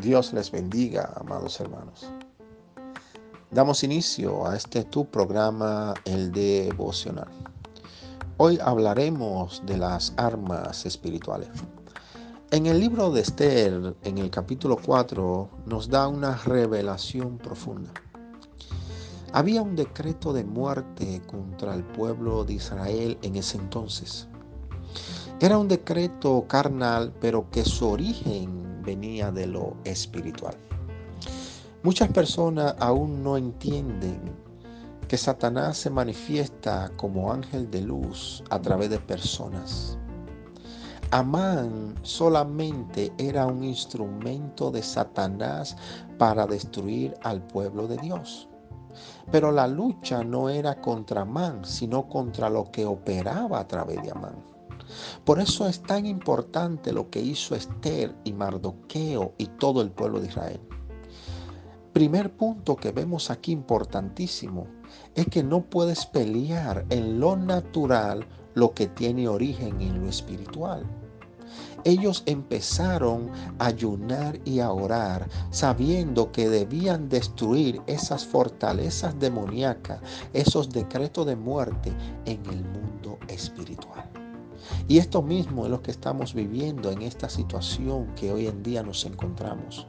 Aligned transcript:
Dios 0.00 0.32
les 0.32 0.50
bendiga, 0.50 1.12
amados 1.16 1.60
hermanos. 1.60 2.10
Damos 3.50 3.84
inicio 3.84 4.46
a 4.46 4.56
este 4.56 4.84
tu 4.84 5.04
programa, 5.04 5.94
el 6.04 6.32
devocional. 6.32 7.28
Hoy 8.38 8.58
hablaremos 8.60 9.62
de 9.66 9.76
las 9.76 10.14
armas 10.16 10.86
espirituales. 10.86 11.50
En 12.50 12.66
el 12.66 12.80
libro 12.80 13.10
de 13.10 13.20
Esther, 13.20 13.94
en 14.02 14.18
el 14.18 14.30
capítulo 14.30 14.76
4, 14.82 15.50
nos 15.66 15.88
da 15.88 16.08
una 16.08 16.36
revelación 16.36 17.38
profunda. 17.38 17.92
Había 19.32 19.62
un 19.62 19.76
decreto 19.76 20.32
de 20.32 20.44
muerte 20.44 21.22
contra 21.26 21.74
el 21.74 21.84
pueblo 21.84 22.44
de 22.44 22.54
Israel 22.54 23.18
en 23.22 23.36
ese 23.36 23.58
entonces. 23.58 24.26
Era 25.40 25.58
un 25.58 25.68
decreto 25.68 26.44
carnal, 26.48 27.12
pero 27.20 27.50
que 27.50 27.64
su 27.64 27.88
origen 27.88 28.61
venía 28.82 29.30
de 29.30 29.46
lo 29.46 29.76
espiritual. 29.84 30.54
Muchas 31.82 32.08
personas 32.12 32.74
aún 32.78 33.22
no 33.22 33.36
entienden 33.36 34.20
que 35.08 35.18
Satanás 35.18 35.76
se 35.76 35.90
manifiesta 35.90 36.90
como 36.96 37.32
ángel 37.32 37.70
de 37.70 37.82
luz 37.82 38.42
a 38.50 38.60
través 38.60 38.88
de 38.88 38.98
personas. 38.98 39.98
Amán 41.10 41.94
solamente 42.02 43.12
era 43.18 43.46
un 43.46 43.62
instrumento 43.62 44.70
de 44.70 44.82
Satanás 44.82 45.76
para 46.16 46.46
destruir 46.46 47.14
al 47.22 47.42
pueblo 47.46 47.86
de 47.86 47.98
Dios. 47.98 48.48
Pero 49.30 49.52
la 49.52 49.66
lucha 49.66 50.24
no 50.24 50.48
era 50.48 50.80
contra 50.80 51.22
Amán, 51.22 51.64
sino 51.64 52.08
contra 52.08 52.48
lo 52.48 52.70
que 52.70 52.86
operaba 52.86 53.60
a 53.60 53.68
través 53.68 54.02
de 54.02 54.10
Amán. 54.10 54.51
Por 55.24 55.40
eso 55.40 55.66
es 55.66 55.82
tan 55.82 56.06
importante 56.06 56.92
lo 56.92 57.10
que 57.10 57.20
hizo 57.20 57.54
Esther 57.54 58.14
y 58.24 58.32
Mardoqueo 58.32 59.34
y 59.38 59.46
todo 59.46 59.82
el 59.82 59.90
pueblo 59.90 60.20
de 60.20 60.28
Israel. 60.28 60.60
Primer 61.92 62.34
punto 62.34 62.76
que 62.76 62.90
vemos 62.90 63.30
aquí 63.30 63.52
importantísimo 63.52 64.66
es 65.14 65.26
que 65.26 65.42
no 65.42 65.62
puedes 65.62 66.06
pelear 66.06 66.86
en 66.88 67.20
lo 67.20 67.36
natural 67.36 68.26
lo 68.54 68.72
que 68.72 68.86
tiene 68.86 69.28
origen 69.28 69.80
en 69.80 70.00
lo 70.00 70.08
espiritual. 70.08 70.86
Ellos 71.84 72.22
empezaron 72.26 73.30
a 73.58 73.66
ayunar 73.66 74.40
y 74.44 74.60
a 74.60 74.72
orar 74.72 75.28
sabiendo 75.50 76.32
que 76.32 76.48
debían 76.48 77.08
destruir 77.08 77.82
esas 77.86 78.24
fortalezas 78.24 79.18
demoníacas, 79.18 80.00
esos 80.32 80.70
decretos 80.70 81.26
de 81.26 81.36
muerte 81.36 81.92
en 82.24 82.40
el 82.46 82.64
mundo 82.64 83.18
espiritual. 83.28 83.91
Y 84.88 84.98
esto 84.98 85.22
mismo 85.22 85.64
es 85.64 85.70
lo 85.70 85.82
que 85.82 85.90
estamos 85.90 86.34
viviendo 86.34 86.90
en 86.90 87.02
esta 87.02 87.28
situación 87.28 88.14
que 88.14 88.32
hoy 88.32 88.46
en 88.46 88.62
día 88.62 88.82
nos 88.82 89.04
encontramos. 89.04 89.86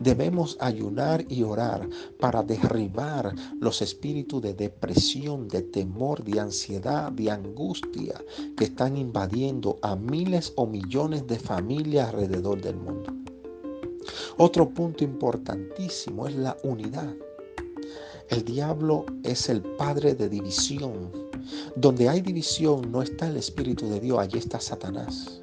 Debemos 0.00 0.56
ayunar 0.60 1.24
y 1.28 1.42
orar 1.42 1.88
para 2.20 2.42
derribar 2.42 3.34
los 3.60 3.82
espíritus 3.82 4.42
de 4.42 4.54
depresión, 4.54 5.48
de 5.48 5.62
temor, 5.62 6.22
de 6.24 6.40
ansiedad, 6.40 7.10
de 7.12 7.30
angustia 7.30 8.20
que 8.56 8.64
están 8.64 8.96
invadiendo 8.96 9.78
a 9.82 9.96
miles 9.96 10.52
o 10.56 10.66
millones 10.66 11.26
de 11.26 11.38
familias 11.38 12.08
alrededor 12.08 12.60
del 12.60 12.76
mundo. 12.76 13.12
Otro 14.36 14.68
punto 14.68 15.04
importantísimo 15.04 16.26
es 16.26 16.36
la 16.36 16.56
unidad. 16.62 17.14
El 18.28 18.44
diablo 18.44 19.04
es 19.22 19.48
el 19.48 19.62
padre 19.62 20.14
de 20.14 20.28
división. 20.28 21.10
Donde 21.76 22.08
hay 22.08 22.20
división 22.20 22.90
no 22.90 23.02
está 23.02 23.28
el 23.28 23.36
Espíritu 23.36 23.88
de 23.88 24.00
Dios, 24.00 24.18
allí 24.18 24.38
está 24.38 24.60
Satanás. 24.60 25.40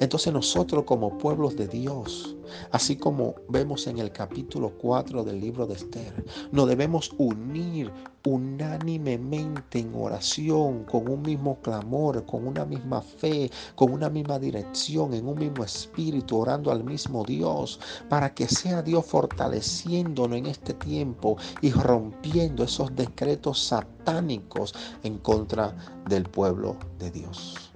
Entonces 0.00 0.32
nosotros 0.32 0.84
como 0.84 1.18
pueblos 1.18 1.56
de 1.56 1.68
Dios, 1.68 2.36
así 2.70 2.96
como 2.96 3.34
vemos 3.48 3.86
en 3.86 3.98
el 3.98 4.12
capítulo 4.12 4.72
4 4.78 5.24
del 5.24 5.40
libro 5.40 5.66
de 5.66 5.74
Esther, 5.74 6.24
nos 6.50 6.68
debemos 6.68 7.12
unir 7.18 7.90
unánimemente 8.24 9.80
en 9.80 9.94
oración, 9.94 10.84
con 10.84 11.08
un 11.08 11.22
mismo 11.22 11.58
clamor, 11.60 12.24
con 12.24 12.46
una 12.46 12.64
misma 12.64 13.02
fe, 13.02 13.50
con 13.74 13.92
una 13.92 14.08
misma 14.08 14.38
dirección, 14.38 15.14
en 15.14 15.26
un 15.26 15.38
mismo 15.38 15.64
espíritu, 15.64 16.38
orando 16.38 16.70
al 16.70 16.84
mismo 16.84 17.24
Dios, 17.24 17.80
para 18.08 18.32
que 18.32 18.46
sea 18.46 18.82
Dios 18.82 19.04
fortaleciéndonos 19.06 20.38
en 20.38 20.46
este 20.46 20.74
tiempo 20.74 21.36
y 21.60 21.72
rompiendo 21.72 22.64
esos 22.64 22.94
decretos 22.94 23.60
satánicos 23.62 24.74
en 25.02 25.18
contra 25.18 25.74
del 26.08 26.24
pueblo 26.24 26.76
de 26.98 27.10
Dios. 27.10 27.72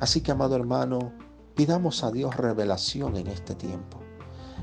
Así 0.00 0.20
que, 0.20 0.30
amado 0.30 0.54
hermano, 0.54 1.12
Pidamos 1.58 2.04
a 2.04 2.12
Dios 2.12 2.36
revelación 2.36 3.16
en 3.16 3.26
este 3.26 3.52
tiempo, 3.56 3.98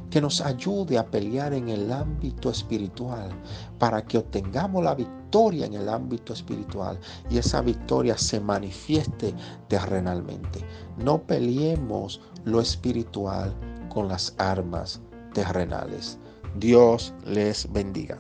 que 0.10 0.22
nos 0.22 0.40
ayude 0.40 0.98
a 0.98 1.06
pelear 1.06 1.54
en 1.54 1.68
el 1.68 1.92
ámbito 1.92 2.50
espiritual 2.50 3.32
para 3.78 4.06
que 4.06 4.18
obtengamos 4.18 4.82
la 4.82 4.96
victoria 4.96 5.66
en 5.66 5.74
el 5.74 5.90
ámbito 5.90 6.32
espiritual 6.32 6.98
y 7.30 7.38
esa 7.38 7.60
victoria 7.60 8.18
se 8.18 8.40
manifieste 8.40 9.34
terrenalmente. 9.68 10.62
No 10.98 11.22
peleemos 11.22 12.22
lo 12.46 12.62
espiritual 12.62 13.54
con 13.90 14.08
las 14.08 14.34
armas 14.38 15.02
terrenales. 15.34 16.18
Dios 16.58 17.14
les 17.26 17.70
bendiga. 17.74 18.18